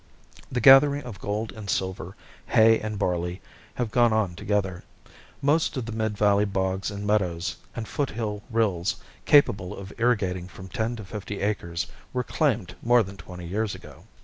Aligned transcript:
The 0.51 0.61
gathering 0.61 1.03
of 1.03 1.19
gold 1.21 1.51
and 1.51 1.69
silver, 1.69 2.15
hay 2.47 2.79
and 2.79 2.97
barley, 2.97 3.39
have 3.75 3.91
gone 3.91 4.11
on 4.11 4.33
together. 4.33 4.83
Most 5.43 5.77
of 5.77 5.85
the 5.85 5.91
mid 5.91 6.17
valley 6.17 6.43
bogs 6.43 6.89
and 6.89 7.05
meadows, 7.05 7.57
and 7.75 7.87
foothill 7.87 8.41
rills 8.49 8.95
capable 9.25 9.77
of 9.77 9.93
irrigating 9.99 10.47
from 10.47 10.69
ten 10.69 10.95
to 10.95 11.05
fifty 11.05 11.39
acres, 11.41 11.85
were 12.13 12.23
claimed 12.23 12.73
more 12.81 13.03
than 13.03 13.15
twenty 13.15 13.45
years 13.45 13.75
ago. 13.75 14.05